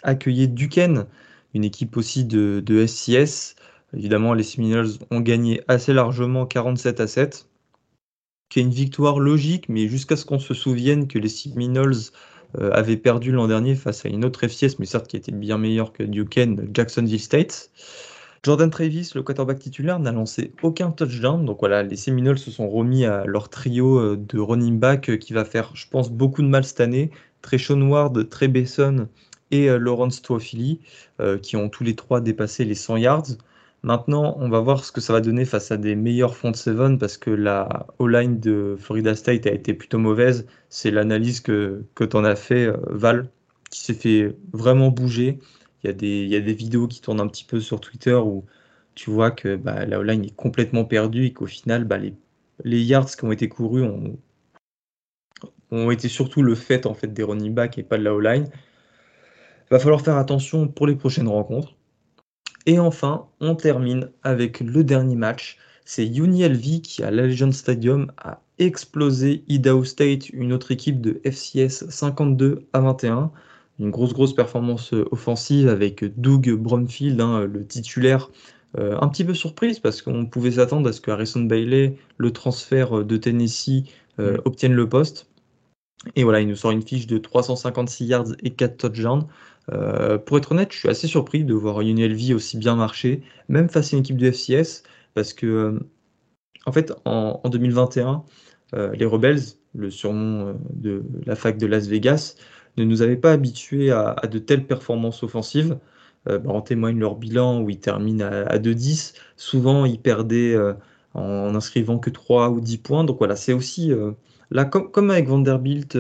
[0.02, 1.06] accueillait Duquesne,
[1.54, 3.56] une équipe aussi de, SCS.
[3.96, 7.46] Évidemment, les Seminoles ont gagné assez largement 47 à 7
[8.48, 11.96] qui est une victoire logique, mais jusqu'à ce qu'on se souvienne que les Seminoles
[12.58, 15.58] euh, avaient perdu l'an dernier face à une autre FCS, mais certes qui était bien
[15.58, 17.70] meilleure que Duquesne, Jacksonville State.
[18.44, 21.44] Jordan Travis, le quarterback titulaire, n'a lancé aucun touchdown.
[21.44, 25.16] Donc voilà, les Seminoles se sont remis à leur trio euh, de running back euh,
[25.16, 27.11] qui va faire, je pense, beaucoup de mal cette année.
[27.42, 29.08] Trey Ward, Trey Besson
[29.50, 30.80] et Lawrence Toafili,
[31.42, 33.26] qui ont tous les trois dépassé les 100 yards.
[33.84, 36.98] Maintenant, on va voir ce que ça va donner face à des meilleurs front seven
[36.98, 40.46] parce que la O-line de Florida State a été plutôt mauvaise.
[40.68, 43.30] C'est l'analyse que, que tu en as fait, euh, Val,
[43.70, 45.38] qui s'est fait vraiment bouger.
[45.82, 48.14] Il y, a des, y a des vidéos qui tournent un petit peu sur Twitter
[48.14, 48.44] où
[48.96, 52.14] tu vois que bah, la O-line est complètement perdue et qu'au final, bah, les,
[52.64, 54.18] les, yards qui ont été courus ont,
[55.70, 58.49] ont été surtout le fait, en fait des running backs et pas de la O-line.
[59.71, 61.75] Il va falloir faire attention pour les prochaines rencontres.
[62.66, 65.59] Et enfin, on termine avec le dernier match.
[65.85, 71.89] C'est UNLV qui, à l'Allegiant Stadium, a explosé Idaho State, une autre équipe de FCS
[71.89, 73.31] 52 à 21.
[73.79, 78.31] Une grosse, grosse performance offensive avec Doug Bromfield, hein, le titulaire,
[78.77, 82.33] euh, un petit peu surprise parce qu'on pouvait s'attendre à ce que Harrison Bailey, le
[82.33, 83.85] transfert de Tennessee,
[84.19, 84.41] euh, mm.
[84.45, 85.31] obtienne le poste.
[86.16, 89.27] Et voilà, il nous sort une fiche de 356 yards et 4 touchdowns.
[89.73, 93.69] Euh, pour être honnête, je suis assez surpris de voir UNLV aussi bien marcher, même
[93.69, 94.83] face à une équipe de FCS,
[95.14, 95.81] parce que, euh,
[96.66, 98.25] en fait, en, 2021,
[98.75, 99.41] euh, les Rebels,
[99.75, 102.37] le surnom de la fac de Las Vegas,
[102.77, 105.79] ne nous avaient pas habitués à, de telles performances offensives.
[106.27, 109.14] Bah, en témoigne leur bilan où ils terminent à, 2-10.
[109.37, 110.57] Souvent, ils perdaient
[111.14, 113.05] en inscrivant que 3 ou 10 points.
[113.05, 113.93] Donc voilà, c'est aussi
[114.51, 115.97] là, comme, avec Vanderbilt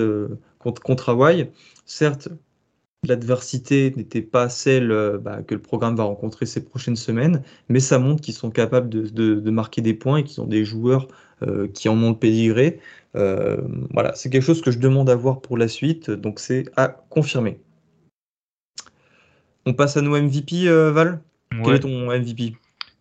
[0.58, 1.50] contre, contre Hawaï,
[1.86, 2.28] certes,
[3.06, 4.88] l'adversité n'était pas celle
[5.22, 8.88] bah, que le programme va rencontrer ces prochaines semaines, mais ça montre qu'ils sont capables
[8.88, 11.08] de, marquer des points et qu'ils ont des joueurs
[11.74, 12.80] qui en ont le pédigré.
[13.14, 16.88] voilà, c'est quelque chose que je demande à voir pour la suite, donc c'est à
[16.88, 17.60] confirmer.
[19.68, 21.20] On passe à nos MVP, euh, Val?
[21.62, 22.54] Quel est ton MVP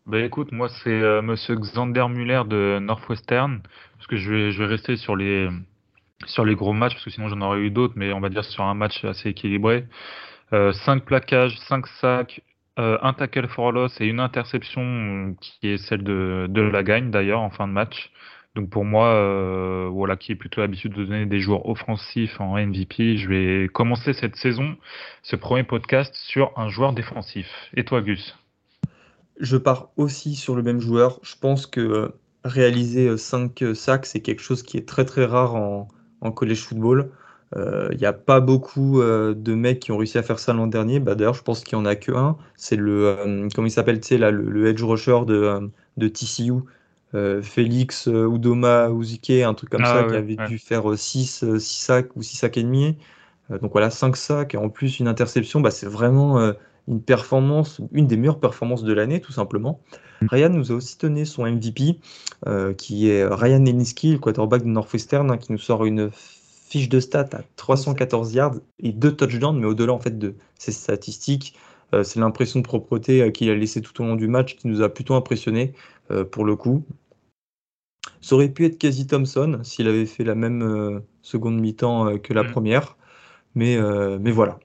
[0.06, 3.62] bah écoute, moi c'est euh, Monsieur Xander Muller de Northwestern,
[3.96, 5.50] parce que je vais, je vais rester sur les
[6.26, 8.44] sur les gros matchs, parce que sinon j'en aurais eu d'autres, mais on va dire
[8.44, 9.86] sur un match assez équilibré.
[10.52, 12.42] 5 euh, plaquages, 5 sacs,
[12.78, 17.42] un tackle for loss et une interception qui est celle de, de la gagne d'ailleurs
[17.42, 18.12] en fin de match.
[18.58, 22.58] Donc pour moi, euh, voilà, qui est plutôt l'habitude de donner des joueurs offensifs en
[22.58, 24.76] MVP, je vais commencer cette saison,
[25.22, 27.48] ce premier podcast sur un joueur défensif.
[27.76, 28.36] Et toi, Gus?
[29.40, 31.20] Je pars aussi sur le même joueur.
[31.22, 32.08] Je pense que euh,
[32.44, 35.88] réaliser 5 euh, sacs, c'est quelque chose qui est très très rare en,
[36.32, 37.10] college football.
[37.56, 41.00] Il n'y a pas beaucoup de mecs qui ont réussi à faire ça l'an dernier.
[41.00, 42.36] Bah, D'ailleurs, je pense qu'il n'y en a que un.
[42.58, 46.64] C'est le, comment il s'appelle, là, le, le, edge rusher de, de TCU.
[47.16, 51.44] Euh, Félix euh, Udoma Ouzike, un truc comme ah ça, qui avait dû faire 6,
[51.44, 52.98] euh, 6 sacs ou 6 sacs et demi.
[53.62, 56.52] donc voilà, 5 sacs et en plus une interception, bah, c'est vraiment
[56.88, 59.82] une performance, une des meilleures performances de l'année, tout simplement.
[60.22, 60.28] Mm.
[60.30, 62.00] Ryan nous a aussi donné son MVP,
[62.78, 67.00] qui est Ryan Neniski, le quarterback de Northwestern, hein, qui nous sort une fiche de
[67.00, 71.56] stats à 314 yards et 2 touchdowns, mais au-delà en fait de ces statistiques,
[72.04, 74.90] c'est l'impression de propreté qu'il a laissé tout au long du match qui nous a
[74.90, 75.74] plutôt impressionné
[76.32, 76.84] pour le coup.
[78.22, 82.18] Ça aurait pu être Casey Thompson s'il avait fait la même euh, seconde mi-temps euh,
[82.18, 82.52] que la mm.
[82.52, 82.98] première.
[83.56, 84.60] Mais, euh, mais voilà.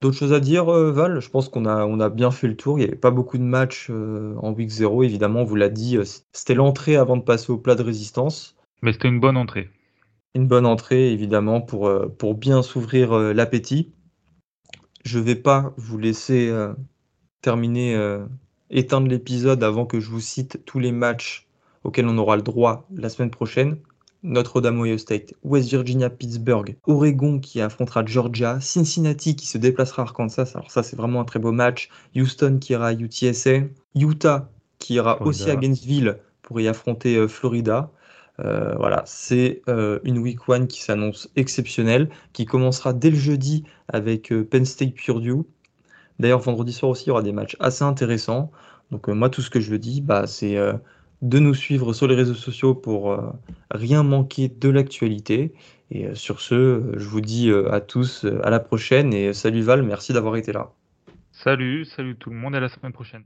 [0.00, 1.20] D'autres choses à dire, Val?
[1.20, 2.78] Je pense qu'on a, on a bien fait le tour.
[2.78, 5.98] Il n'y avait pas beaucoup de matchs en week 0, évidemment, on vous l'a dit.
[6.32, 8.56] C'était l'entrée avant de passer au plat de résistance.
[8.82, 9.68] Mais c'était une bonne entrée.
[10.34, 13.92] Une bonne entrée, évidemment, pour, pour bien s'ouvrir l'appétit.
[15.04, 16.50] Je ne vais pas vous laisser
[17.42, 18.18] terminer,
[18.70, 21.46] éteindre l'épisode avant que je vous cite tous les matchs
[21.84, 23.76] auquel on aura le droit la semaine prochaine.
[24.22, 30.06] Notre-Dame Ohio State, West Virginia, Pittsburgh, Oregon qui affrontera Georgia, Cincinnati qui se déplacera à
[30.06, 33.62] Arkansas, alors ça c'est vraiment un très beau match, Houston qui ira à UTSA,
[33.94, 37.92] Utah qui ira aussi à Gainesville pour y affronter euh, Florida.
[38.40, 43.64] Euh, voilà, c'est euh, une week one qui s'annonce exceptionnelle, qui commencera dès le jeudi
[43.88, 45.44] avec Penn State Purdue.
[46.18, 48.50] D'ailleurs, vendredi soir aussi, il y aura des matchs assez intéressants.
[48.90, 50.56] Donc moi, tout ce que je dire, bah, c'est
[51.22, 53.30] de nous suivre sur les réseaux sociaux pour euh,
[53.70, 55.52] rien manquer de l'actualité.
[55.90, 59.62] Et euh, sur ce, euh, je vous dis à tous à la prochaine et salut
[59.62, 60.70] Val, merci d'avoir été là.
[61.32, 63.24] Salut, salut tout le monde, à la semaine prochaine.